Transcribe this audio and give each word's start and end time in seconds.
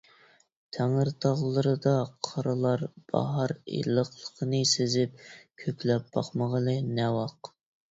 تەڭرىتاغلىرىدا 0.77 1.93
قارلار 2.29 2.87
باھار 3.13 3.55
ئىللىقلىقنى 3.75 4.65
سېزىپ 4.73 5.23
كۆكلەپ 5.67 6.11
باقمىغىلى 6.19 6.77
نە 6.91 7.09
ۋاق؟! 7.21 7.55